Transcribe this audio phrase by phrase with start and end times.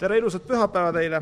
[0.00, 1.20] tere ilusat pühapäeva teile!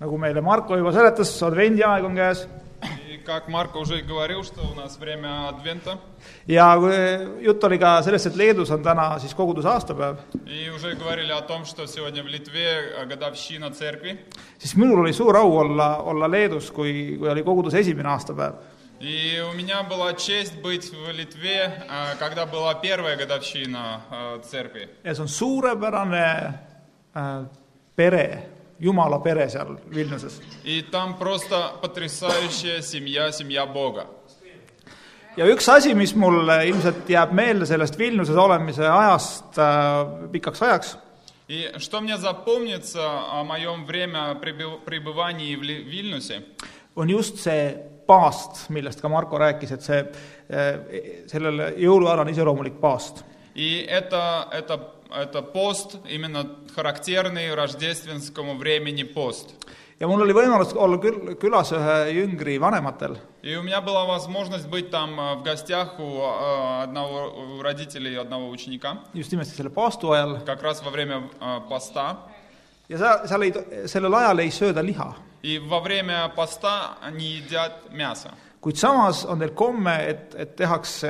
[0.00, 2.40] nagu meile Marko juba seletas, advendiaeg on käes.
[6.48, 6.66] ja
[7.46, 10.18] jutt oli ka sellest, et Leedus on täna siis koguduse aastapäev.
[14.58, 19.41] siis minul oli suur au olla, olla Leedus, kui, kui oli koguduse esimene aastapäev И
[19.51, 24.89] у меня была честь быть в Литве, э, когда была первая годовщина э, церкви.
[25.03, 26.59] ja see on suurepärane
[27.13, 27.43] äh,
[27.95, 28.49] pere,
[28.79, 30.41] Jumala pere seal Vilniuses.
[30.63, 34.07] И там просто потрясающая семья, семья Бога.
[35.35, 40.97] ja üks asi, mis mul ilmselt jääb meelde sellest Vilniuses olemise ajast äh, pikaks ajaks,
[41.49, 43.03] И что мне запомнится
[43.39, 46.43] о моем время пребыв- пребывании в Ли- Вильнюсе,
[46.95, 47.75] on just see
[48.07, 50.01] paast, millest ka Marko rääkis, et see,
[51.31, 53.23] sellele jõuluajal on iseloomulik paast.
[53.55, 54.79] И это, это,
[55.11, 59.53] это пост, именно характерный рождественскому времени пост.
[59.99, 64.67] ja mul oli võimalus olla küll, külas ühe jüngri vanematel И у меня была возможность
[64.67, 69.69] быть там э, в гостях у э, одного у родителей одного ученика, just nimelt selle
[69.69, 72.17] paastu ajal как раз во время э, поста.
[72.89, 73.53] ja sa, seal ei,
[73.87, 75.13] sellel ajal ei sööda liha.
[75.41, 78.31] И во время поста они едят мясо.
[78.63, 81.09] kuid samas on teil komme, et, et tehakse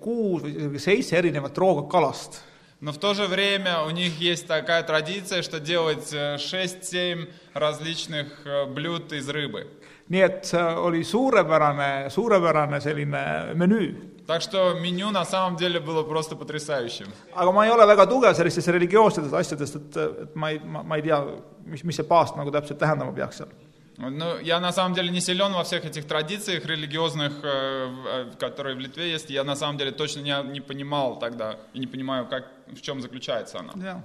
[0.00, 2.42] kuus või isegi seitse erinevat rooga kalast.
[2.80, 8.44] Но в то же время у них есть такая традиция, что делать э, 6-7 различных
[8.44, 9.66] э, блюд из рыбы.
[10.12, 13.94] nii et see oli suurepärane, suurepärane selline menüü.
[14.26, 17.06] Так что меню на самом деле было просто потрясающим.
[17.34, 20.96] aga ma ei ole väga tugev sellistes religioossetes asjadest, et, et ma ei, ma, ma
[20.96, 21.24] ei tea,
[21.64, 23.48] mis, mis see paast nagu täpselt tähendama peaks seal.
[23.97, 28.75] Ну, я на самом деле не силен во всех этих традициях религиозных, э, э, которые
[28.75, 29.31] в Литве есть.
[29.31, 33.01] Я на самом деле точно не, не понимал тогда и не понимаю, как, в чем
[33.01, 33.73] заключается она.
[33.75, 34.01] jah.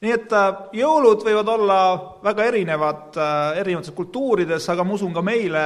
[0.00, 1.78] nii et äh, jõulud võivad olla
[2.22, 3.16] väga erinevad
[3.58, 5.64] erinevates kultuurides, aga ma usun, ka meile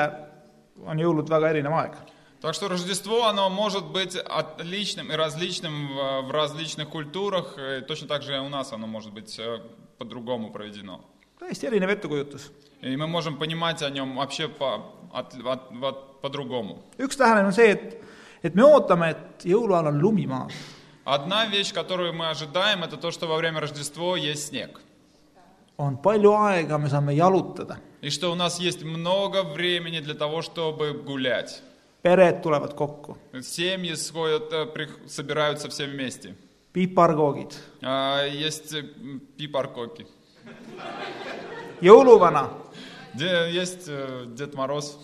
[0.87, 1.97] on jõulud väga erinev aeg.
[2.43, 7.57] Так что Рождество, оно может быть отличным и различным в, в различных культурах.
[7.57, 9.61] и точно так же и у нас оно может быть э,
[9.97, 11.05] по-другому проведено.
[11.42, 12.52] täiesti erinev ettekujutus.
[12.82, 16.84] И мы можем понимать о нем вообще по, от- от- от- по-другому.
[16.98, 18.04] üks lähenemine on see, et,
[18.44, 20.54] et me ootame, et jõuluajal on lumi maas.
[21.06, 24.80] Одна вещь, которую мы ожидаем, это то, что во время Рождества есть снег.
[25.78, 27.78] on palju aega, me saame jalutada.
[28.02, 31.62] И что у нас есть много времени для того, чтобы гулять.
[32.04, 36.36] pered tulevad kokku, Семьи сходят, э, прих- собираются все вместе.
[36.74, 40.06] piparkoogid, А, Есть э, м, пипаркоки.
[41.82, 42.50] jõuluvana,
[43.14, 44.98] Де- Есть э, Дед Мороз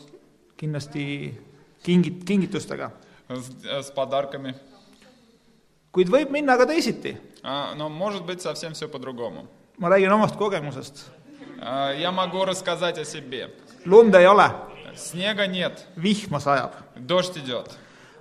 [0.57, 1.37] kindlasti
[1.83, 2.91] kingit-, kingitustega.
[3.29, 4.55] с, э, с подарками.
[5.93, 7.17] kuid võib minna ka teisiti.
[7.43, 9.47] А, Но может быть совсем все по-другому.
[9.79, 11.09] ma räägin omast kogemusest.
[11.61, 13.51] А, Я могу рассказать о себе.
[13.85, 14.51] lund ei ole,
[14.95, 16.71] Снега нет, vihma sajab.
[16.95, 17.69] дождь идет.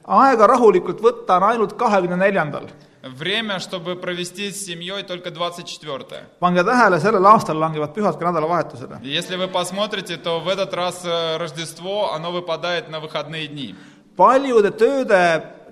[0.05, 2.69] aega rahulikult võtta on ainult kahekümne neljandal.
[3.07, 6.05] Время, чтобы провести с семьей, только 24
[6.39, 9.01] pange tähele, sellel aastal langevad pühad ka nädalavahetusele.
[9.03, 13.75] Если вы посмотрите, то в этот раз э, Рождество, оно выпадает на выходные дни.
[14.17, 15.19] paljude tööde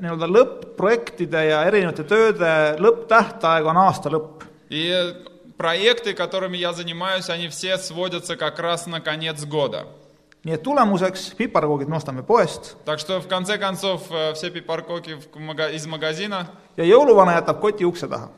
[0.01, 4.45] nii-öelda lõpp-projektide ja erinevate tööde lõpptähtaeg on aasta lõpp.
[4.71, 5.13] И э,
[5.57, 9.87] проекты, которыми я занимаюсь, они все сводятся как раз на конец года.
[10.45, 15.15] nii et tulemuseks piparkoogid me ostame poest Так что, в конце концов, э, все пипаркоки
[15.15, 16.47] в мага- из магазина,
[16.77, 18.29] ja jõuluvana jätab koti ukse taha.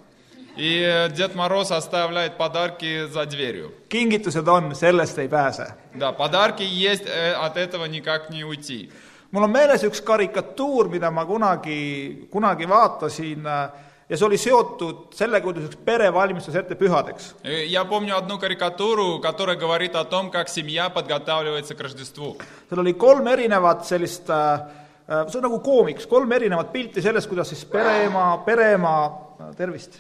[0.56, 3.72] и э, Дед Мороз оставляет подарки за дверью.
[3.88, 5.75] kingitused on, sellest ei pääse.
[5.94, 8.91] Да, подарки есть, э, от этого никак не уйти.
[9.32, 13.70] mul on meeles üks karikatuur, mida ma kunagi, kunagi vaatasin äh,
[14.08, 17.34] ja see oli seotud sellega, kuidas üks pere valmistus ette pühadeks.
[17.44, 22.36] Э, Я помню одну карикатуру, которая говорит о том, как семья подготавливается к Рождеству.
[22.70, 24.60] seal oli kolm erinevat sellist äh,
[25.08, 29.12] äh, see on nagu koomiks, kolm erinevat pilti sellest, kuidas siis pereema, pereema,
[29.56, 29.98] tervist,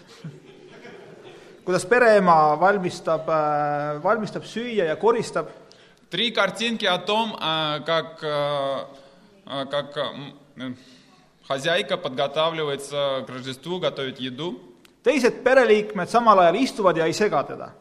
[1.64, 3.26] kuidas pereema valmistab,
[4.02, 5.46] valmistab süüa ja koristab
[6.12, 8.86] Три картинки о том, а, как, а,
[9.46, 10.74] а, как а, м, э,
[11.48, 14.60] хозяйка подготавливается к Рождеству, готовит еду.
[15.04, 17.74] teised pereliikmed samal ajal istuvad ja ei sega teda.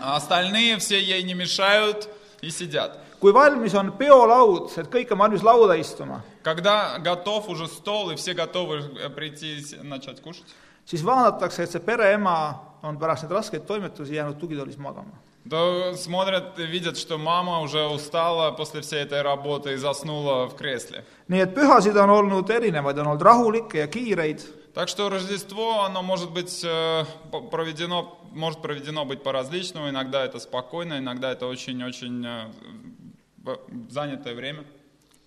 [0.00, 2.08] А остальные все ей не мешают
[2.40, 2.98] и сидят.
[3.20, 8.14] kui valmis on peolaud, et kõik on valmis lauda istuma, Когда готов уже стол и
[8.16, 10.46] все готовы э, прийти и с- начать кушать,
[10.86, 15.18] siis vaadatakse, et see pereema on pärast neid raskeid toimetusi jäänud tugitoolis magama.
[15.49, 21.03] То смотрят видят, что мама уже устала после всей этой работы и заснула в кресле.
[21.29, 24.41] nii et pühasid on olnud erinevaid, on olnud rahulikke ja kiireid,
[24.73, 27.05] Так что Рождество, оно может быть э,
[27.51, 29.87] проведено, может проведено быть по-различному.
[29.87, 33.55] Иногда это спокойно, иногда это очень-очень э,
[33.89, 34.63] занятое время.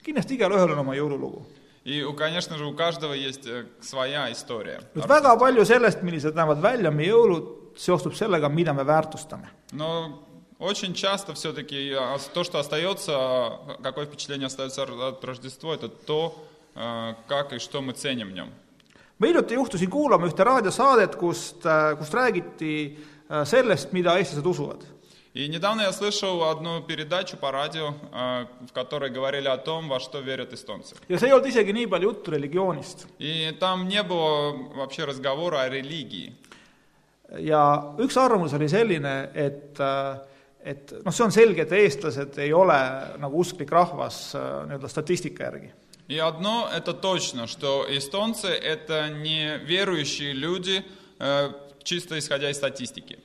[0.06, 1.42] kindlasti igalühel on oma jõululugu.
[1.84, 4.80] И, конечно же, у каждого есть э, своя история.
[4.94, 9.47] nüüd väga palju sellest, millised näevad välja meie jõulud, seostub sellega , mida me väärtustame .
[9.71, 10.23] Но
[10.59, 11.95] очень часто все-таки
[12.33, 16.35] то, что остается, какое впечатление остается от Рождества, это то,
[16.75, 18.49] э, как и что мы ценим в нем.
[19.21, 21.61] ma hiljuti juhtusin kuulama ühte raadiosaadet , kust ,
[21.99, 22.71] kust räägiti
[23.29, 24.81] äh, sellest , mida eestlased usuvad .
[25.33, 29.99] И недавно я слышал одну передачу по радио, э, в которой говорили о том, во
[29.99, 30.95] что верят эстонцы.
[31.07, 33.07] ja see ei olnud isegi nii palju juttu religioonist .
[33.19, 36.33] И там не было вообще разговора о религии.
[37.39, 37.61] ja
[38.01, 39.79] üks arvamus oli selline , et ,
[40.63, 42.79] et noh , see on selge , et eestlased ei ole
[43.21, 45.71] nagu usklik rahvas äh, nii-öelda statistika järgi .
[46.07, 50.83] И одно это точно, что эстонцы это не верующие люди,
[51.19, 51.49] э,
[51.83, 53.17] чисто исходя из статистики.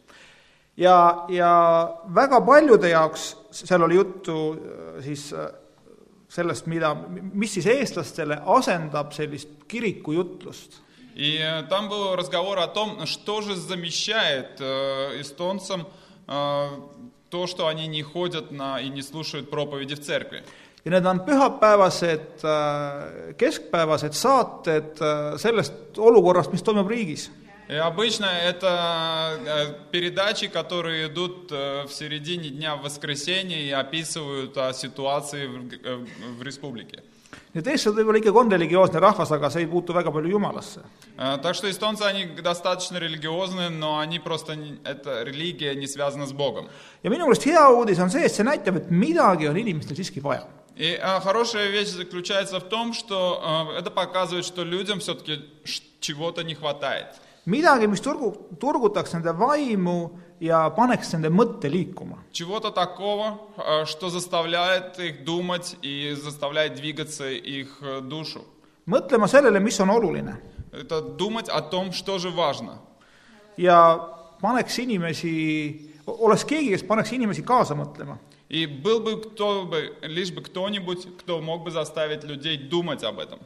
[0.77, 5.49] ja , ja väga paljude jaoks , seal oli juttu äh, siis äh,
[6.29, 6.95] sellest , mida ,
[7.33, 10.83] mis siis eestlastele asendab sellist kirikujutlust .
[11.16, 15.88] И э, там был разговор о том, что же замещает э, эстонцам
[16.28, 16.68] э,
[17.30, 20.44] то, что они не ходят на и не слушают проповеди в церкви.
[20.84, 22.42] ja need on pühapäevased,
[23.38, 24.98] keskpäevased saated
[25.38, 27.30] sellest olukorrast, mis toimub riigis.
[27.70, 35.46] И обычно это передачи, которые идут в середине дня в воскресенье и описывают о ситуации
[35.46, 37.04] в, в республике.
[37.55, 40.81] nii et eestlased võib-olla ikkagi on religioosne rahvas , aga see ei puutu väga palju jumalasse .
[41.19, 46.27] Э, Так что эстонцы, они достаточно религиозные, но они просто, не- эта религия не связана
[46.27, 46.69] с Богом.
[47.03, 50.21] ja minu meelest hea uudis on see , et see näitab , et midagi on inimestel siiski
[50.21, 50.47] vaja .
[50.77, 53.41] И э, хорошая вещь заключается в том, что
[53.75, 55.43] э, это показывает, что людям все-таки
[56.01, 57.07] чего-то не хватает.
[57.47, 60.11] midagi , mis turgu , turgutaks nende vaimu
[60.41, 62.19] ja paneks nende mõtte liikuma .
[62.33, 68.45] Чего-то такого, э, что заставляет их думать и заставляет двигаться их э, душу.
[68.87, 70.37] mõtlema sellele , mis on oluline
[70.73, 72.79] Это думать о том, что же важно.
[73.57, 73.99] ja
[74.41, 78.19] paneks inimesi , oleks keegi , kes paneks inimesi kaasa mõtlema .
[78.49, 83.19] И был бы кто бы, лишь бы кто-нибудь, кто мог бы заставить людей думать об
[83.19, 83.41] этом.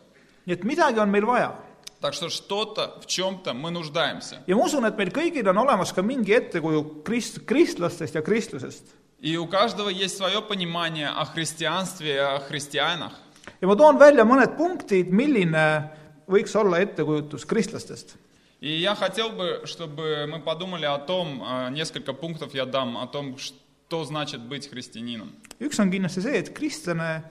[0.46, 1.55] nii et midagi on meil vaja
[2.00, 4.43] Так что что-то, в чем-то мы нуждаемся.
[4.46, 8.84] ja ma usun , et meil kõigil on olemas ka mingi ettekuju krist- , kristlastest ja kristlusest .
[9.20, 13.12] И у каждого есть свое понимание о христианстве и о христианах.
[13.61, 15.90] ja ma toon välja mõned punktid , milline
[16.26, 18.17] võiks olla ettekujutus kristlastest .
[18.61, 23.06] И я хотел бы, чтобы мы подумали о том, э, несколько пунктов я дам, о
[23.06, 25.32] том, что значит быть христианином.
[25.61, 27.25] üks on kindlasti see , et kristlane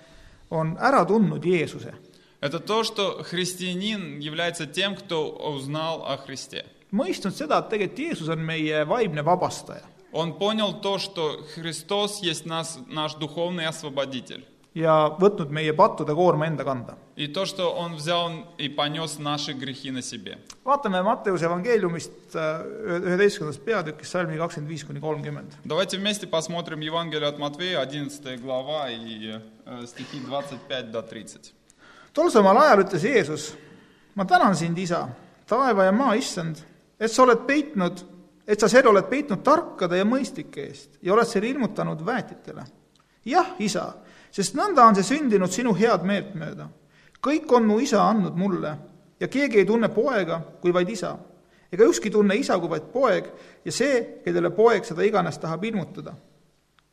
[0.52, 1.94] on ära tundnud Jeesuse
[2.45, 6.67] Это то, что христианин является тем, кто узнал о Христе.
[6.93, 9.83] mõistnud seda, et tegelikult Jeesus on meie vaimne vabastaja
[10.13, 14.45] Он понял то, что Христос есть нас, наш духовный освободитель.
[14.75, 16.99] ja võtnud meie pattude koorma enda kanda.
[17.17, 20.39] И то, что Он взял и понес наши грехи на себе.
[20.65, 22.61] vaatame Matteuse evangeeliumist äh,
[23.09, 25.51] üheteistkümnendast peatükist salmi kakskümmend viis kuni kolmkümmend.
[25.65, 31.55] Давайте вместе посмотрим Евангелие от Матвея, 11 глава и э, стихи 25 до 30.
[32.15, 33.49] Tol samal ajal ütles Jeesus,
[34.15, 35.09] ma tänan sind, isa,
[35.49, 36.61] taeva ja maa issand,
[37.01, 38.05] et sa oled peitnud,
[38.47, 42.65] et sa selle oled peitnud tarkade ja mõistlike eest ja oled selle ilmutanud väetitele.
[43.25, 43.87] jah, isa,
[44.31, 46.69] sest nõnda on see sündinud sinu head meelt mööda.
[47.21, 48.77] kõik on mu isa andnud mulle
[49.21, 51.17] ja keegi ei tunne poega kui vaid isa.
[51.73, 53.33] ega ükski tunne isa kui vaid poeg
[53.65, 56.15] ja see, kellele poeg seda iganes tahab ilmutada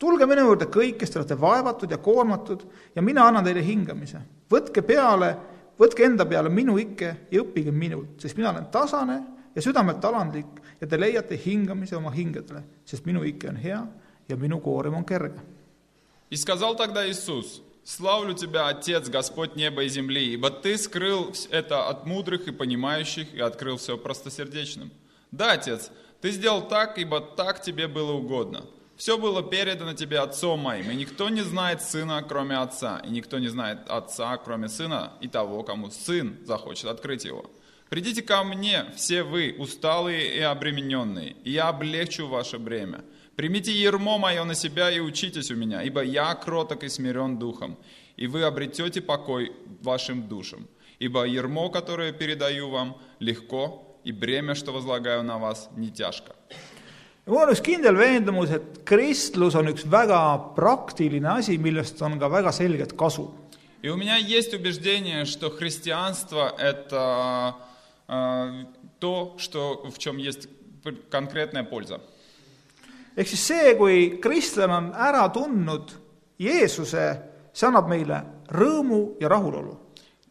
[0.00, 4.21] tulge minu juurde kõik , kes te olete vaevatud ja koormatud ja mina annan teile hingamise .
[4.50, 5.37] võtke peale ,
[5.79, 9.23] võtke enda peale minu ikke ja õppige minult , sest mina olen tasane
[9.55, 10.47] ja südamelt alandlik
[10.81, 13.87] ja te leiate hingamise oma hingedele , sest minu ikke on hea
[14.29, 15.41] ja minu koorem on kerge .
[16.31, 21.49] И сказал тогда Иисус, «Славлю Тебя, Отец, Господь неба и земли, ибо Ты скрыл вс-
[21.53, 24.91] это от мудрых и понимающих и открыл все простосердечным.
[25.31, 28.65] Да, Отец, Ты сделал так, ибо так Тебе было угодно.
[29.01, 33.39] Все было передано Тебе Отцом моим, и никто не знает Сына, кроме Отца, и никто
[33.39, 37.50] не знает Отца, кроме Сына, и того, кому Сын захочет открыть Его.
[37.89, 43.03] Придите ко мне, все вы, усталые и обремененные, и я облегчу ваше бремя.
[43.36, 47.79] Примите ермо мое на себя и учитесь у меня, ибо я кроток и смирен духом,
[48.17, 50.67] и вы обретете покой вашим душам.
[51.00, 56.36] Ибо ермо, которое передаю вам, легко, и бремя, что возлагаю на вас, не тяжко.
[57.26, 60.21] ja mul on üks kindel veendumus , et kristlus on üks väga
[60.57, 63.29] praktiline asi , millest on ka väga selget kasu
[63.83, 67.55] И у меня есть убеждение, что христианство – это
[68.09, 68.65] э,
[68.99, 70.49] то, что, в чем есть
[70.83, 72.00] п- конкретная польза.
[73.17, 75.93] ehk siis see, kui kristlane on ära tundnud
[76.38, 77.05] Jeesuse,
[77.53, 79.79] see annab meile rõõmu ja rahulolu.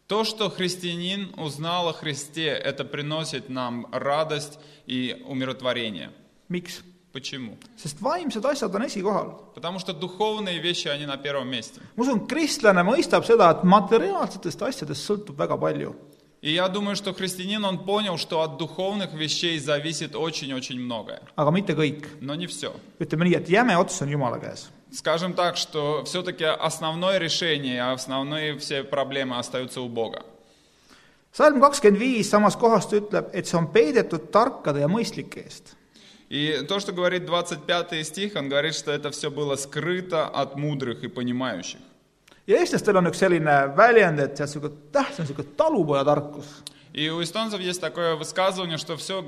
[0.06, 6.10] То, что христианин узнал о Христе, это приносит нам радость и умиротворение.
[6.50, 6.82] miks?
[7.12, 7.56] Почему?
[7.76, 9.52] sest vaimsed asjad on esikohal.
[9.54, 11.80] Потому что духовные вещи, они на первом месте.
[11.96, 15.94] ma usun, kristlane mõistab seda, et materiaalsetest asjadest sõltub väga palju.
[16.42, 21.22] И я думаю, что христианин, он понял, что от духовных вещей зависит очень-очень многое.
[21.36, 22.06] aga mitte kõik.
[22.20, 22.72] Но не все.
[23.00, 24.68] ütleme nii, et jäme ots on Jumala käes.
[24.92, 30.22] Скажем так, что все-таки основное решение, основные все проблемы остаются у Бога.
[31.32, 35.74] salm kakskümmend viis samast kohast ütleb, et see on peidetud tarkade ja mõistlike eest.
[36.30, 41.04] И то, что говорит 25 стих, он говорит, что это все было скрыто от мудрых
[41.04, 41.78] и понимающих.
[42.46, 46.62] ja eestlastel on üks selline väljend, et see on niisugune täht, see on niisugune talupojatarkus.
[46.92, 49.22] И у эстонцев есть такое высказывание, что все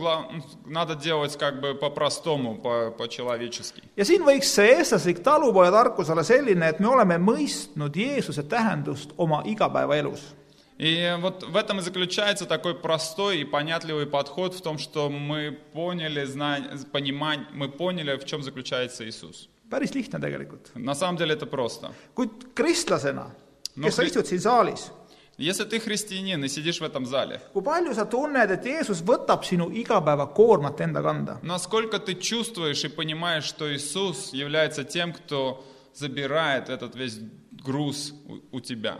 [0.64, 3.82] надо делать как бы по-простому, по- по-человечески.
[3.96, 9.42] ja siin võiks see eestlaslik talupojatarkus olla selline, et me oleme mõistnud Jeesuse tähendust oma
[9.44, 10.34] igapäevaelus.
[10.77, 15.57] И вот в этом и заключается такой простой и понятливый подход в том, что мы
[15.73, 19.49] поняли, знань, понимань, мы поняли, в чем заключается Иисус.
[19.69, 20.71] päris lihtne tegelikult.
[20.75, 21.93] На самом деле это просто.
[22.15, 23.31] kuid kristlasena,
[23.75, 24.91] No kes sa istud siin saalis,
[25.35, 29.43] Если ты христианин и сидишь в этом зале, kui palju sa tunned, et Jeesus võtab
[29.43, 31.39] sinu igapäevakoormat enda kanda?
[31.41, 35.65] насколько ты чувствуешь и понимаешь, что Иисус является тем, кто
[35.95, 37.19] забирает этот весь
[37.51, 38.99] груз у, у тебя?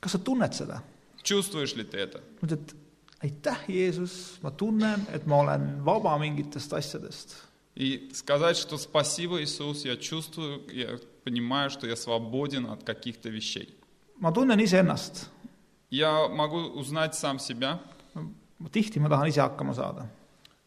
[0.00, 0.82] kas sa tunned seda?
[1.22, 2.20] Чувствуешь ли ты это?
[2.42, 2.74] mõtled,
[3.22, 7.36] aitäh, Jeesus, ma tunnen, et ma olen vaba mingitest asjadest.
[7.76, 13.74] И сказать, что спасибо, Иисус, я чувствую, я понимаю, что я свободен от каких-то вещей.
[14.18, 15.28] ma tunnen iseennast.
[15.90, 17.80] Я могу узнать сам себя.
[18.72, 20.10] tihti ma tahan ise hakkama saada.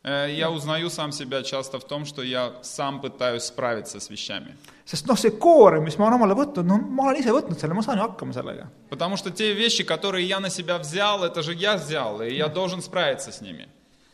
[0.04, 4.56] Э, Я узнаю сам себя часто в том, что я сам пытаюсь справиться с вещами.
[4.86, 7.74] sest noh, see koorem, mis ma olen omale võtnud, no ma olen ise võtnud selle,
[7.74, 8.68] ma saan ju hakkama sellega.
[8.88, 12.48] Потому что те вещи, которые я на себя взял, это же я взял, и я
[12.48, 13.68] должен sправиться с ними.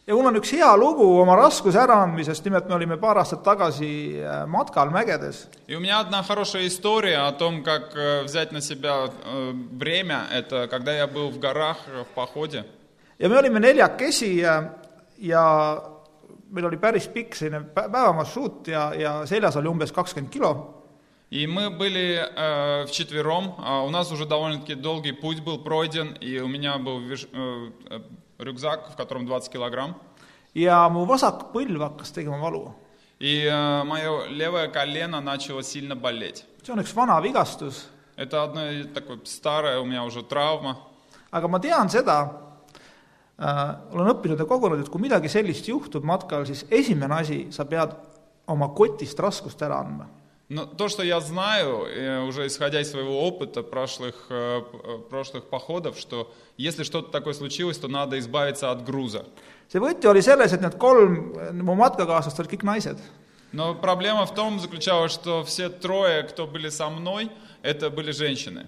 [0.06, 4.18] ja mul on üks hea lugu oma raskuse äraandmisest, nimelt me olime paar aastat tagasi
[4.20, 8.60] äh, matkal mägedes И у меня одна хорошая история о том, как э, взять на
[8.60, 10.26] себя э, время.
[10.32, 12.64] Это когда я был в горах э, в походе.
[13.18, 14.72] ja me olime neljakesi ja,
[15.18, 15.82] ja
[16.50, 20.70] meil oli päris pikk selline pä- päevamarsruut ja, ja seljas oli umbes kakskümmend kilo
[21.30, 26.38] И мы были э, вчетвером, а у нас уже довольно-таки долгий путь был пройден, и
[26.38, 28.00] у меня был виш- э, э,
[28.38, 29.96] рюкзак, в котором 20 килограмм.
[30.54, 32.74] ja mu vasak põlv hakkas tegema valu.
[33.18, 36.44] И э, мое левое колено начало сильно болеть.
[36.62, 37.86] see on üks vana vigastus,
[38.16, 40.76] Это одно и такое старое у меня уже травма.
[41.32, 42.47] aga ma tean seda äh,,
[43.38, 47.96] olen õppinud ja kogunud, et kui midagi sellist juhtub matkal, siis esimene asi, sa pead
[48.46, 50.06] oma kotist raskust ära andma
[50.48, 54.98] Но то, что я знаю, э, уже исходя из своего опыта прошлых, э, п- э,
[55.08, 59.24] прошлых походов, что если что-то такое случилось, то надо избавиться от груза.
[59.72, 61.32] see võti oli selles, et need kolm
[61.64, 62.98] mu matkakaaslast olid kõik naised.
[63.52, 67.30] Но проблема в том заключалась, что все трое, кто были со мной,
[67.62, 68.66] это были женщины.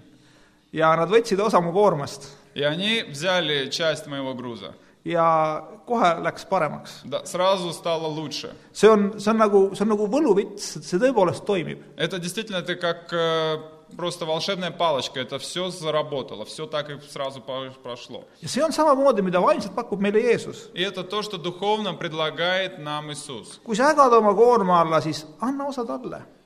[0.73, 4.74] ja nad võtsid osa mu koormast И они взяли часть моего груза.
[5.04, 7.02] ja kohe läks paremaks.
[8.72, 11.82] See on, see on nagu, see on nagu võluvits, see tõepoolest toimib.
[13.12, 13.58] Э,
[13.96, 15.20] просто волшебная палочка.
[15.20, 18.24] Это все заработало, все так и сразу прошло.
[18.40, 18.46] И
[20.82, 23.60] это то, что духовно предлагает нам Иисус.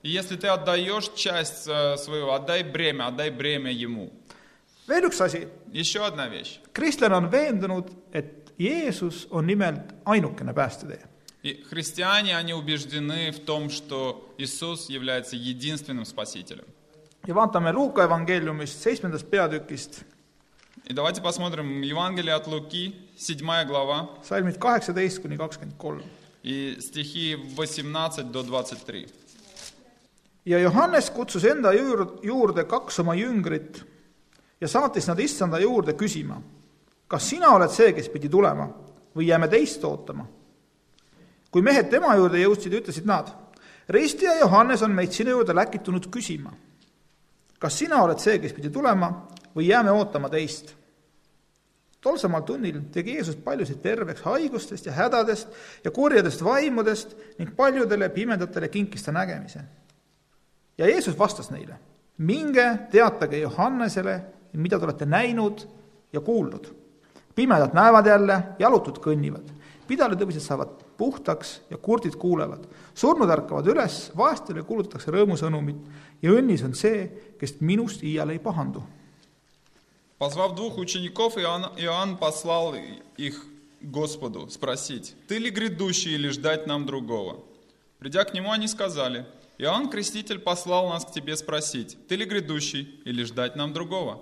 [0.02, 4.10] И если ты отдаешь часть э, своего, отдай бремя, отдай бремя Ему.
[4.87, 6.59] veel üks asi, Еще одна вещь.
[6.73, 10.99] kristlane on veendunud, et Jeesus on nimelt ainukene päästetee.
[11.43, 16.65] И христиане, они убеждены в том, что Иисус является единственным Спасителем.
[17.27, 20.03] ja vaatame Luuka evangeeliumist seitsmendast peatükist,
[20.89, 26.01] И давайте посмотрим Евангелие от Луки, 7 глава, salmid kaheksateist kuni kakskümmend kolm.
[26.43, 29.07] и стихи 18 до 23.
[30.45, 33.83] ja Johannes kutsus enda juur- juurde kaks oma jüngrit
[34.60, 36.40] ja saatis nad issanda juurde küsima,
[37.08, 38.68] kas sina oled see, kes pidi tulema
[39.16, 40.26] või jääme teist ootama?
[41.50, 43.30] kui mehed tema juurde jõudsid, ütlesid nad,
[43.88, 46.50] Risti ja Johannes on meid sinu juurde läkitunud küsima,
[47.58, 49.12] kas sina oled see, kes pidi tulema
[49.54, 50.74] või jääme ootama teist?
[52.06, 55.48] tol samal tunnil tegi Jeesus paljusid terveks haigustest ja hädadest
[55.84, 59.64] ja kurjadest vaimudest ning paljudele pimedatele kinkis ta nägemise
[60.78, 61.78] ja Jeesus vastas neile,
[62.18, 64.20] minge teatage Johannesele,
[64.55, 65.67] mida te olete näinud
[66.13, 66.67] ja kuulnud.
[67.35, 69.47] pimedad näevad jälle, jalutud kõnnivad.
[69.87, 72.67] pidalitõbised saavad puhtaks ja kurdid kuulevad.
[72.93, 75.77] surnud ärkavad üles, vaestele kuulutatakse rõõmusõnumit
[76.21, 78.83] ja õnnis on see, kes minust iial ei pahandu.
[80.21, 82.75] Позвав двух учеников, Иоанн, Иоанн послал
[83.17, 83.43] их
[83.81, 87.39] к Господу спросить, «Ты ли грядущий или ждать нам другого?»
[87.97, 89.25] Придя к нему, они сказали,
[89.57, 94.21] «Иоанн Креститель послал нас к тебе спросить, ты ли грядущий или ждать нам другого?»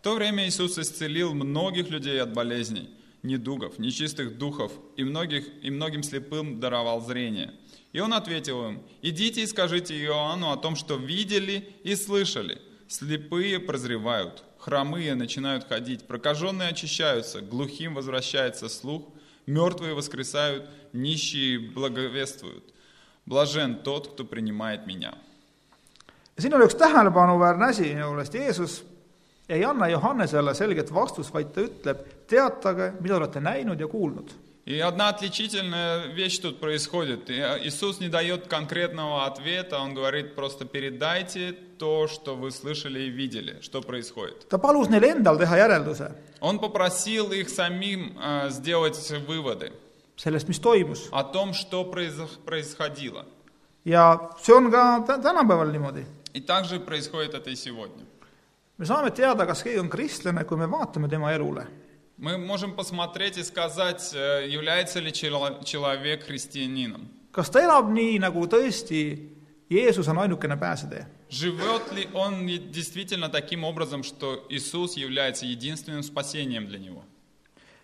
[0.00, 2.88] В то время Иисус исцелил многих людей от болезней,
[3.22, 7.52] недугов, нечистых духов, и, многих, и многим слепым даровал зрение.
[7.92, 12.62] И он ответил им, «Идите и скажите Иоанну о том, что видели и слышали.
[12.88, 19.02] Слепые прозревают, хромые начинают ходить, прокаженные очищаются, глухим возвращается слух,
[19.44, 22.64] мертвые воскресают, нищие благовествуют.
[23.26, 25.12] Блажен тот, кто принимает меня».
[26.40, 28.80] siin oli üks tähelepanuväärne asi minu meelest, Jeesus
[29.50, 34.30] ei anna Johannesele selget vastust, vaid ta ütleb, teatage, mida olete näinud ja kuulnud.
[34.66, 37.28] И одна отличительная вещь тут происходит.
[37.30, 43.08] И Иисус не дает конкретного ответа, Он говорит просто передайте то, что вы слышали и
[43.08, 44.46] видели, что происходит.
[46.40, 49.72] Он pопросил их самим э, сделать выводы
[51.10, 53.26] о том, что происходило.
[56.32, 58.04] И также происходит это и сегодня.
[58.79, 61.65] me saame teada, kas keegi on kristlane, kui me vaatame tema elule.
[62.17, 67.07] Мы можем посмотреть и сказать, э, является ли чело- человек христианином.
[67.31, 69.29] kas ta elab nii, nagu tõesti
[69.69, 71.05] Jeesus on ainukene pääsetee?
[71.29, 77.03] Живет ли он и действительно таким образом, что Иисус является единственным спасением для него?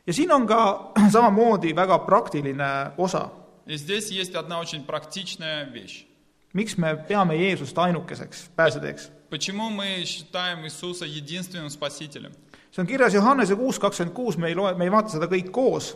[0.07, 3.31] ja siin on ka samamoodi väga praktiline osa.
[3.67, 6.05] И здесь есть одна очень практичная вещь.
[6.53, 9.11] miks me peame Jeesust ainukeseks pääseteeks?
[9.29, 12.33] Почему мы считаем Иисуса единственным спасителем?
[12.71, 15.51] see on kirjas Johannese kuus kakskümmend kuus, me ei loe, me ei vaata seda kõik
[15.51, 15.91] koos.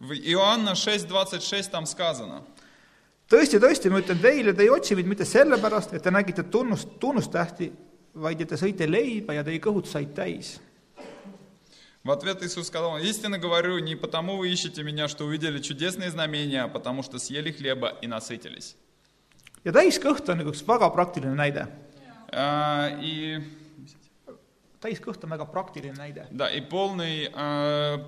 [0.00, 2.42] В Иоанна 6.26 там сказано,
[3.30, 6.98] tõesti, tõesti, ma ütlen teile, te ei otsi mind mitte sellepärast, et te nägite tunnust,
[7.00, 7.70] tunnustähti,
[8.14, 10.58] vaid et te sõite leiba ja teie kõhud said täis.
[12.04, 16.64] в ответ Иисус сказал, истинно говорю, не потому вы ищете меня, что увидели чудесные знамения,
[16.64, 18.76] а потому что съели хлеба и насытились.
[19.64, 21.68] ja täiskõht on üks väga praktiline näide.
[22.32, 23.38] А, И,
[24.80, 26.26] täiskõht on väga praktiline näide.
[26.30, 27.98] да, и полный, а,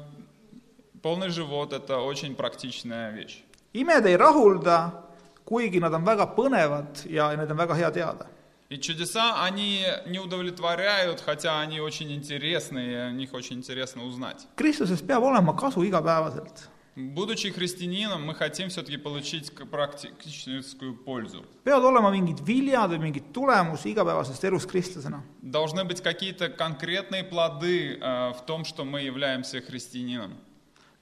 [1.03, 3.43] полный живот – это очень практичная вещь.
[3.75, 4.93] imed ei rahulda,
[5.45, 8.27] kuigi nad on väga põnevad ja need on väga hea teada.
[8.69, 14.47] И чудеса, они не удовлетворяют, хотя они очень интересны, и о них очень интересно узнать.
[14.57, 16.69] kristlusest peab olema kasu igapäevaselt.
[16.97, 21.45] Будучи христианином, мы хотим все-таки получить к- практическую пользу.
[21.65, 25.23] peavad olema mingid viljad või mingid tulemus igapäevasest elust kristlasena.
[25.43, 30.39] Должны быть какие-то конкретные плоды э, в том, что мы являемся христианином.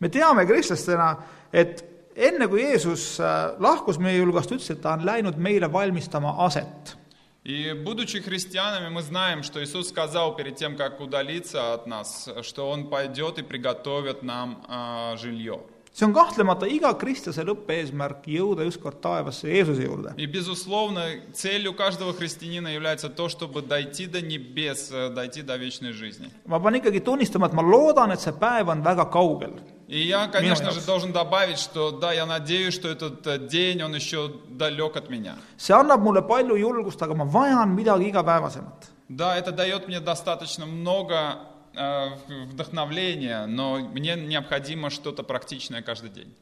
[0.01, 1.85] me teame kristlastena, et
[2.17, 6.97] enne kui Jeesus äh, lahkus meie hulgast, ütles, et ta on läinud meile valmistama aset.
[7.45, 12.71] И будучи христианами, мы знаем, что Иисус сказал перед тем, как удалиться от нас, что
[12.71, 15.61] Он пойдет и приготовит нам э, жилье.
[15.99, 20.15] see on kahtlemata iga kristlase lõppeesmärk jõuda ükskord taevasse Jeesuse juurde.
[20.17, 25.93] И, безусловно, целью каждого христианина является то, чтобы дойти до небес, э, дойти до вечной
[25.93, 26.31] жизни.
[26.47, 29.55] ma pean ikkagi tunnistama, et ma loodan, et see päev on väga kaugel.
[29.87, 30.87] И я, конечно Милый же, Алексей.
[30.87, 35.37] должен добавить, что да, я надеюсь, что этот э, день, он еще далек от меня.
[35.57, 38.91] see annab mulle palju julgust, aga ma vajan midagi igapäevasemat.
[39.09, 41.39] Да, это дает мне достаточно много
[41.75, 42.09] э,
[42.47, 46.35] вдохновления, но мне необходимо что-то практичное каждый день.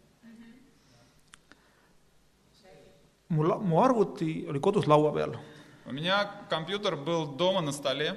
[3.33, 5.37] mul, mu arvuti oli kodus laua peal
[5.85, 8.15] У меня компьютер был дома на столе,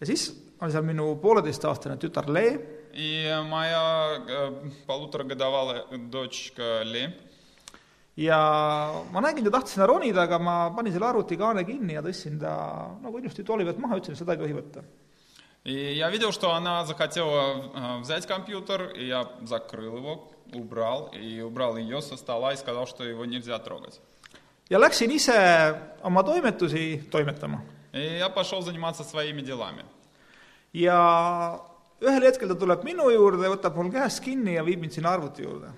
[0.00, 2.56] ja siis oli seal minu pooleteistaastane tütar Lee
[2.94, 7.12] и моя э, полуторагодовалая дочка Ле,
[8.16, 12.40] ja ma nägin, ta tahtis sinna ronida, aga ma panin selle arvutikaane kinni ja tõstsin
[12.40, 12.54] ta
[13.02, 14.84] nagu ilusti tooli pealt maha, ütlesin, et seda ei tohi võtta.
[15.63, 21.41] И я видел, что она захотела э, взять компьютер, и я закрыл его, убрал, и
[21.41, 24.01] убрал ее со стола и сказал, что его нельзя трогать.
[24.71, 25.35] ja läksin ise
[26.01, 27.59] oma toimetusi toimetama.
[27.93, 29.83] И я пошел заниматься своими делами.
[30.73, 31.59] ja
[31.99, 35.43] ühel hetkel ta tuleb minu juurde, võtab mul käest kinni ja viib mind sinna arvuti
[35.43, 35.73] juurde.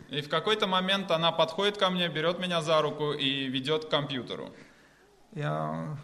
[5.36, 5.54] Ja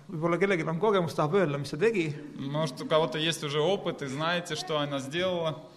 [0.09, 2.15] võib-olla kellelgi on kogemus, tahab öelda, mis ta tegi.
[2.37, 5.68] Может, у кого-то есть уже опыт, и знаете, что она сделала.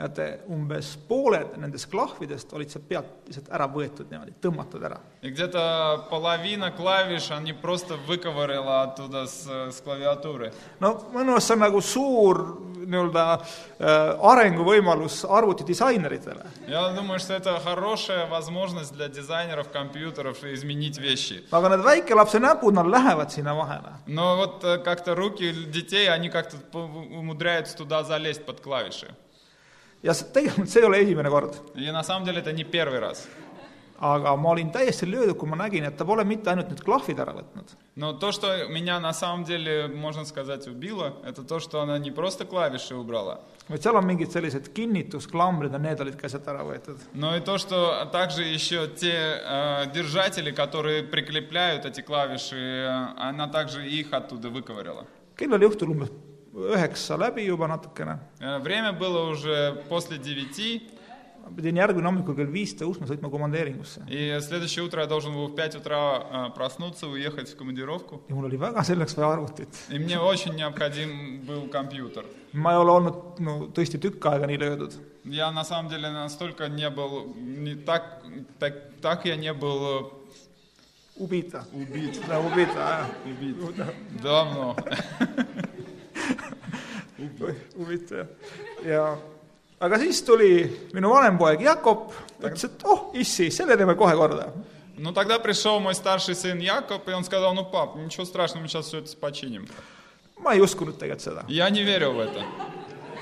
[0.00, 0.18] et
[0.52, 4.98] umbes pooled nendest klahvidest olid sealt pealt lihtsalt ära võetud niimoodi , tõmmatud ära .
[5.22, 10.52] И где-то половина клавиш, они просто выковырила оттуда с, с клавиатуры.
[10.80, 13.40] no minu arust see on nagu suur nii-öelda
[13.80, 13.86] äh,
[14.20, 16.44] arenguvõimalus arvutidisaineritele .
[16.68, 21.42] Я думаю, что это хорошая возможность для дизайнеров компьютеров изменить вещи.
[21.50, 23.94] aga need väikelapse näpud , nad lähevad sinna vahele .
[24.06, 29.08] Но вот э, как-то руки детей, они как-то по- умудряются туда залезть под клавиши.
[30.03, 31.61] Ja tegelikult see ei ole esimene kord.
[34.01, 37.19] Aga ma olin täiesti löödud, kui ma nägin, et ta pole mitte ainult need klahvid
[37.21, 41.81] ära võtnud, Но то, что меня на самом деле, можно сказать, убило, это то, что
[41.81, 46.27] она не просто клавиши убрала, vaid seal on mingid sellised kinnitusklambrid ja need olid ka
[46.29, 46.97] sealt ära võetud.
[47.13, 53.47] но и то, что также еще те э, держатели, которые прикрепляют эти клавиши, э, она
[53.47, 55.05] также их оттуда выковыряла.
[55.37, 56.09] kell oli õhtul umbes
[56.53, 60.81] üheksa läbi juba natukene, Э, Время было уже после девяти,
[61.55, 65.55] pidin järgmine hommikul kell viis tõusma sõitma komandeeringusse и следующее утро я должен был в
[65.55, 68.21] 5 утра э, проснуться, уехать в командировку.
[68.29, 69.67] ja mul oli väga selleks vaja arvutit.
[69.89, 72.25] И мне очень необходим был компьютер.
[72.53, 74.93] ma ei ole olnud no tõesti tükk aega nii löödud.
[75.25, 78.23] Я на самом деле настолько не был, не так,
[78.59, 80.13] так, так я не был
[81.17, 81.65] Ubita.
[81.73, 82.39] Ubita.
[82.39, 83.05] Ubita, jah.
[83.25, 83.55] убит
[84.23, 84.75] давно.
[87.76, 88.26] huvitav jah .
[88.84, 89.16] ja
[89.80, 90.50] aga siis tuli
[90.94, 94.52] minu vanem poeg Jakob , ütles , et oh , issi , selle teeme kohe korda .
[94.98, 98.68] Ну тогда пришел мой старший сын Якоб, и он сказал, ну пап, ничего страшного, мы
[98.68, 99.68] сейчас все это починим.
[100.38, 101.44] ma ei uskunud tegelikult seda .
[101.48, 102.44] Я не верил в это.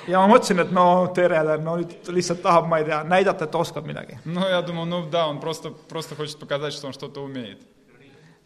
[0.07, 3.45] ja ma mõtlesin , et no tere , no nüüd ta lihtsalt tahab , ma ei tea , näidata ,
[3.45, 4.19] et ta oskab midagi .
[4.25, 7.59] Но я думал, ну да, он просто, просто хочет показать, что он что-то умеет.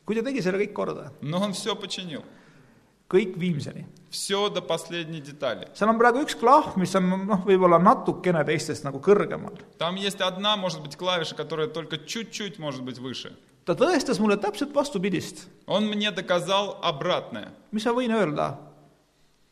[0.07, 2.25] kui ta tegi selle kõik korda , Но он все починил.
[3.14, 3.86] kõik viimseni.
[5.78, 9.58] seal on praegu üks klahv, mis on noh, võib-olla natukene teistest nagu kõrgemal.
[13.66, 15.48] ta tõestas mulle täpselt vastupidist.
[17.72, 18.54] mis ma võin öelda?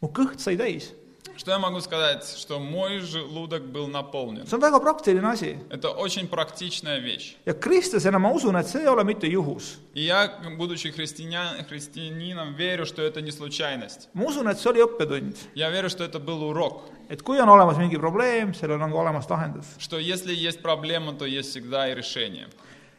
[0.02, 0.92] mu kõht sai täis
[1.37, 2.25] Что я могу сказать?
[2.25, 4.45] Что мой желудок был наполнен.
[4.45, 7.37] see on väga praktiline asi Это очень практичная вещь.
[7.45, 9.77] ja kristlasena ma usun , et see ei ole mitte juhus .
[9.95, 14.09] И я, будучи христианя- христианином, верю, что это не случайность.
[14.15, 16.85] ma usun , et see oli õppetund , Я верю, что это был урок.
[17.11, 19.67] et kui on olemas mingi probleem , sellel on ka olemas lahendus .
[19.79, 22.47] Что если есть проблема, то есть всегда и решение.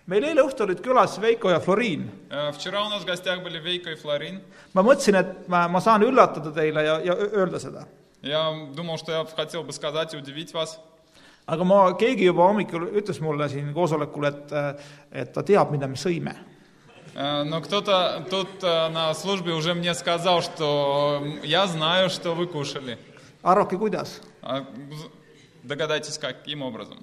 [0.08, 2.10] meil eile õhtul olid külas Veiko ja Floriin .
[2.30, 4.42] Э, Вчера у нас в гостях были Вейка и Флорин.
[4.76, 7.88] ma mõtlesin , et ma , ma saan üllatada teile ja , ja ö- öelda seda .
[8.22, 10.80] Я думал, что я хотел бы сказать и удивить вас.
[11.48, 14.52] aga ma , keegi juba hommikul ütles mulle siin koosolekul , et ,
[15.12, 16.36] et ta teab , mida me sõime .
[17.16, 22.48] Э, Но кто-то тут э, на службе уже мне сказал, что я знаю, что вы
[22.48, 22.98] кушали.
[23.44, 24.22] arvake , kuidas ?
[24.42, 25.10] А, з-
[25.64, 26.98] Догадайтесь, каким образом?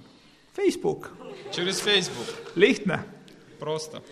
[0.57, 1.11] Facebook ,
[1.53, 2.29] Через Facebook.
[2.55, 3.01] lihtne .
[3.59, 4.03] Просто.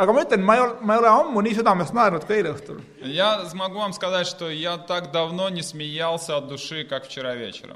[0.00, 2.54] aga ma ütlen, ma ei ole, ma ei ole ammu nii südamest naernud kui eile
[2.54, 2.78] õhtul.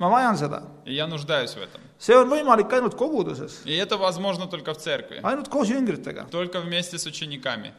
[0.00, 0.62] ma vajan seda.
[1.98, 3.60] see on võimalik ainult koguduses.
[5.22, 6.26] ainult koos jüngritega.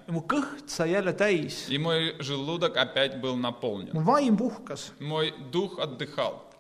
[0.08, 1.66] ja mu kõht sai jälle täis.
[3.94, 4.92] mu vaim puhkas.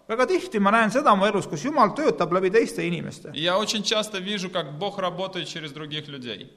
[0.05, 3.31] Väga tihti ma näen seda oma elus, kus Jumal töötab läbi teiste inimeste.
[3.33, 6.51] Я очень часто вижу, как Бог работает через других людей.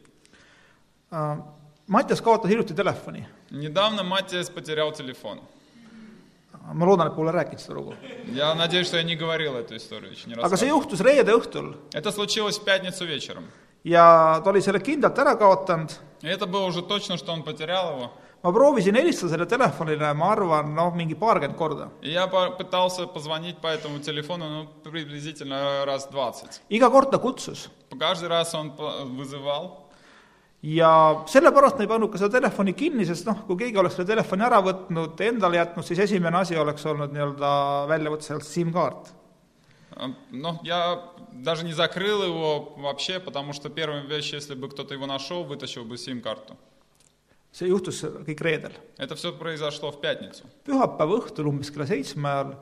[1.88, 3.26] Mattias kaotas hiljuti telefoni .
[3.52, 5.40] Недавно Матиас потерял телефон.
[6.74, 7.94] ma loodan , et pole rääkinud seda lugu .
[8.34, 10.82] Я надеюсь, что я не говорил эту историю, еще не aga see рассказывал.
[10.82, 13.44] juhtus reede õhtul Это случилось в пятницу вечером.
[13.84, 15.92] ja ta oli selle kindlalt ära kaotanud .
[16.22, 18.12] И это было уже точно, что он потерял его.
[18.44, 21.90] ma proovisin helistada selle telefonile , ma arvan , noh , mingi paarkümmend korda .
[22.02, 26.62] И я по- пытался позвонить по этому телефону, ну, приблизительно раз 20.
[26.70, 27.68] iga kord ta kutsus
[28.00, 29.87] Каждый раз он по- вызывал.
[30.64, 34.08] ja sellepärast ma ei pannud ka seda telefoni kinni , sest noh , kui keegi oleks selle
[34.08, 37.50] telefoni ära võtnud , endale jätnud , siis esimene asi oleks olnud nii-öelda
[37.90, 39.12] välja võtta sealt SIM-kaart .
[39.96, 44.94] А, Ну, я даже не закрыл его вообще, потому что первая вещь, если бы кто-то
[44.94, 46.56] его нашел, вытащил бы сим-карту.
[47.54, 48.72] see juhtus kõik reedel .
[48.98, 50.46] Это все произошло в пятницу.
[50.66, 52.56] pühapäeva õhtul umbes kella seitsme ajal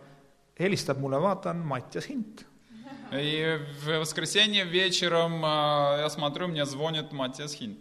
[0.60, 2.46] helistab mulle , vaatan , Mattias Hint .
[3.14, 7.80] И в воскресенье вечером а, я смотрю, мне звонит Матиас Хинт.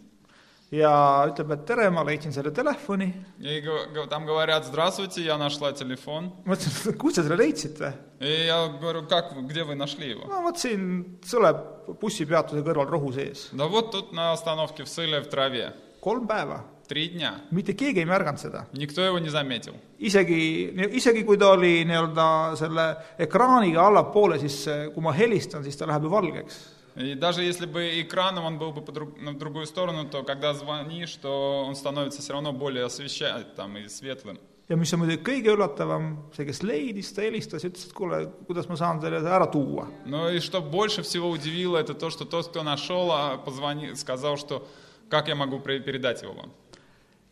[0.72, 3.12] ja ütleb , et tere , ma leidsin selle telefoni .
[3.40, 6.32] И го- го- там говорят, здравствуйте, я нашла телефон.
[6.44, 7.92] ma ütlesin , et kus te selle leidsite ?
[8.20, 10.26] И я говорю, как, вы- где вы нашли его?
[10.28, 11.54] no vot siin Sõle
[12.00, 13.48] bussipeatuse kõrval rohu sees .
[13.52, 15.72] Да вот тут на остановке в Сыле в траве.
[16.00, 16.62] kolm päeva .
[16.88, 17.40] Три дня.
[17.52, 18.66] mitte keegi ei märganud seda .
[18.72, 19.74] Никто его не заметил.
[20.00, 25.76] isegi , isegi kui ta oli nii-öelda selle ekraaniga allapoole , siis eh, kui ma helistan , siis
[25.76, 26.54] ta läheb ju valgeks .
[26.95, 31.15] И даже если бы экраном он был бы друг- на другую сторону, то когда звонишь,
[31.15, 34.37] то он становится все равно более освещает там и светлым.
[34.67, 38.25] ja mis on muidugi kõige üllatavam, see, kes leidis, ta helistas ja ütles, et kuule,
[38.47, 39.85] kuidas ma saan selle ära tuua.
[40.05, 44.37] Но и что больше всего удивило, это то, что тот, кто нашел, а, позвонил, сказал,
[44.37, 44.67] что
[45.07, 46.51] как я могу передать его вам.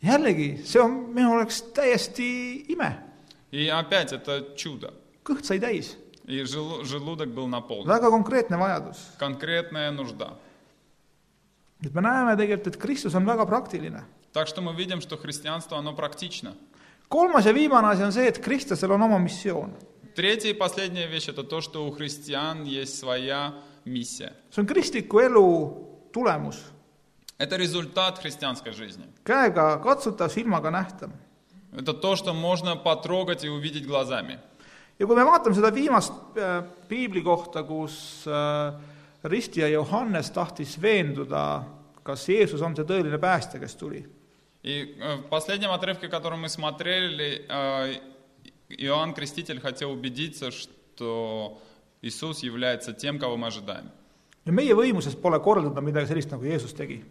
[0.02, 2.92] jällegi, see on minu jaoks täiesti ime.
[3.50, 4.92] И опять это чудо.
[5.24, 5.96] kõht sai täis,
[6.27, 7.87] И желу- желудок был наполнен.
[7.87, 8.97] väga konkreetne vajadus .
[9.19, 10.33] Конкретная нужда.
[11.83, 14.03] et me näeme tegelikult , et Kristus on väga praktiline .
[14.33, 16.53] Так что мы видим, что христианство, оно практично.
[17.09, 19.71] kolmas ja viimane asi on see , et Kristusel on oma missioon .
[20.15, 23.53] Третья и последняя вещь – это то, что у христиан есть своя
[23.85, 24.33] миссия.
[24.51, 26.57] see on kristliku elu tulemus ,
[27.39, 29.05] Это результат христианской жизни.
[29.23, 31.09] käega katsutav , silmaga nähtav .
[31.71, 34.39] Это то, что можно потрогать и увидеть глазами.
[34.99, 38.73] ja kui me vaatame seda viimast äh, piibli kohta , kus äh,
[39.23, 41.63] ristija Johannes tahtis veenduda ,
[42.03, 44.05] kas Jeesus on see tõeline päästja , kes tuli ,
[44.61, 47.93] И э, в последнем отрывке, который мы смотрели, э,
[48.67, 51.61] Иоанн Креститель хотел убедиться, что
[52.01, 53.89] Иисус является тем, кого мы ожидаем.
[54.45, 57.03] ja meie võimuses pole korraldada midagi sellist , nagu Jeesus tegi .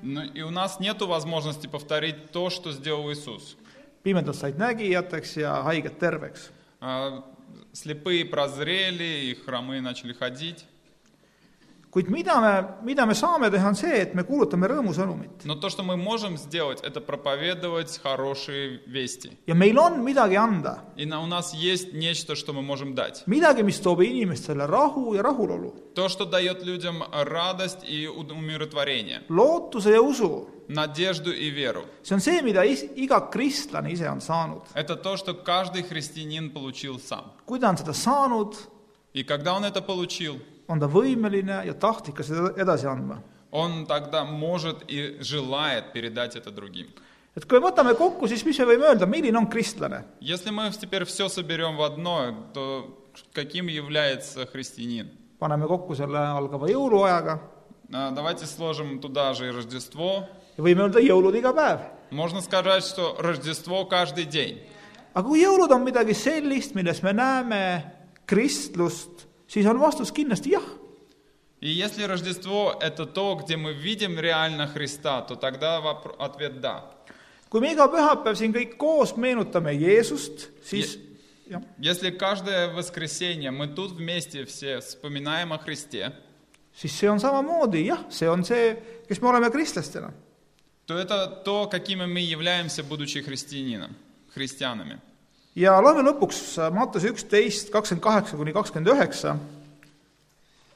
[0.00, 3.56] Ну, и у нас нет возможности повторить то, что сделал Иисус.
[4.02, 6.50] pimedad said nägijateks ja haiged terveks .
[6.85, 7.23] А,
[7.71, 10.65] Слепые прозрели, и хромые начали ходить.
[11.93, 12.53] Kuid mida me,
[12.83, 16.37] mida me saame teha, on see, et me kuulutame rõõmusõnumit Но то, что мы можем
[16.37, 19.37] сделать, это проповедовать хорошие вести.
[19.45, 23.23] ja meil on midagi anda, И на, у нас есть нечто, что мы можем дать.
[23.27, 29.91] midagi, mis toob inimestele rahu ja rahulolu, То, что дает людям радость и умиротворение, lootuse
[29.91, 30.47] ja usu.
[30.67, 31.85] надежду и веру.
[32.03, 34.61] see on see, mida is, iga kristlane ise on saanud.
[34.73, 37.33] Это то, что каждый христианин получил сам.
[37.45, 38.55] kui ta on seda saanud,
[39.13, 43.22] И когда он это получил, on ta võimeline ja tahtlik ka seda edasi andma .
[43.50, 46.86] он тогда может и желает передать это другим.
[47.36, 50.04] et kui me võtame kokku , siis mis me võime öelda , milline on kristlane ?
[50.20, 52.98] Если мы теперь все соберем в одно, то
[53.32, 55.10] каким является христианин?
[55.38, 57.38] paneme kokku selle algava jõuluajaga
[57.90, 60.28] А, Давайте сложим туда же и Рождество.
[60.58, 61.80] ja võime öelda jõulud iga päev .
[62.10, 64.58] Можно сказать, что Рождество каждый день.
[65.14, 67.84] aga kui jõulud on midagi sellist , milles me näeme
[68.26, 70.62] kristlust , siis on vastus kindlasti jah .
[71.60, 76.84] И если Рождество – это то, где мы видим реально Христа, то тогда вопр- ответ «да».
[77.50, 80.98] kui me iga pühapäev siin kõik koos meenutame Jeesust , siis
[81.48, 86.12] jah , Если каждое воскресенье мы тут вместе все вспоминаем о Христе,
[86.76, 88.76] siis see on samamoodi jah , see on see ,
[89.08, 90.12] kes me oleme kristlastena .
[90.86, 93.96] то это то, какими мы являемся, будучи христианином,
[94.32, 95.00] христианами.
[95.58, 99.38] ja loeme lõpuks Mattuse üksteist , kakskümmend kaheksa kuni kakskümmend üheksa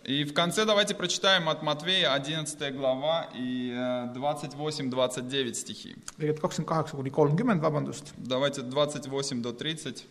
[0.04, 5.94] И в конце давайте прочитаем от Матвея 11 глава и э, 28-29 стихи.
[6.18, 8.12] tegelikult kakskümmend kaheksa kuni kolmkümmend , vabandust .
[8.16, 10.04] Давайте 28 до 30.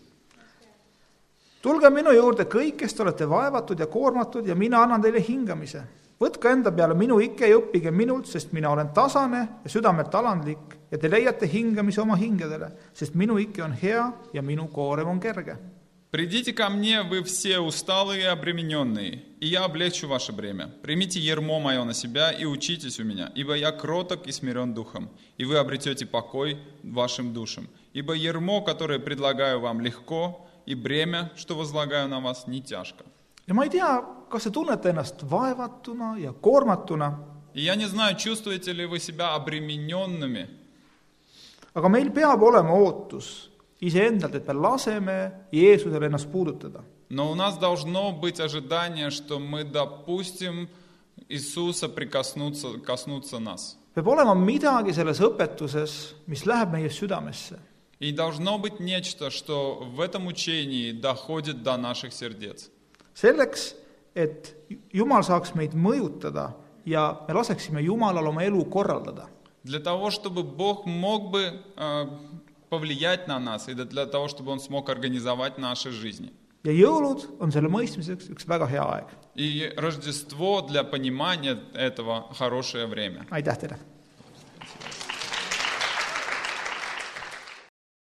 [1.62, 5.84] tulge minu juurde kõik , kes te olete vaevatud ja koormatud ja mina annan teile hingamise .
[6.21, 10.77] võtke enda peale minu ike ja õppige minult, sest mina olen tasane ja südamelt alandlik
[10.91, 15.21] ja te leiate hingamise oma hingedele, sest minu ike on hea ja minu koorem on
[15.21, 15.57] kerge.
[16.17, 20.69] «Придите ко мне, вы все усталые и обремененные, и я облегчу ваше бремя.
[20.83, 25.11] Примите ермо мое на себя и учитесь у меня, ибо я кроток и смирен духом,
[25.37, 27.69] и вы обретете покой вашим душам.
[27.93, 33.05] Ибо ермо, которое предлагаю вам, легко, и бремя, что возлагаю на вас, не тяжко».
[33.48, 38.16] ja ma ei tea , kas te tunnete ennast vaevatuna ja koormatuna , И я не знаю,
[38.16, 40.48] чувствуете ли вы себя обремененными,
[41.74, 43.50] aga meil peab olema ootus
[43.82, 46.84] iseendalt , et me laseme Jeesusel ennast puudutada .
[47.10, 50.70] но у нас должно быть ожидание, что мы допустим
[51.28, 53.78] Иисуса прикоснуться, коснуться нас.
[53.94, 57.60] peab olema midagi selles õpetuses , mis läheb meie südamesse .
[58.00, 62.70] И должно быть нечто, что в этом учении доходит до наших сердец.
[63.16, 63.76] selleks ,
[64.16, 64.56] et
[64.94, 66.54] Jumal saaks meid mõjutada
[66.86, 69.28] ja me laseksime Jumalal oma elu korraldada .
[69.64, 72.06] Для того, чтобы Бог мог бы э,
[72.70, 76.32] повлиять на нас, и для того, чтобы Он смог организовать наши жизни.
[76.64, 79.08] ja jõulud on selle mõistmiseks üks väga hea aeg .
[79.36, 83.26] И Рождество для понимания этого хорошее время.
[83.30, 83.78] aitäh teile!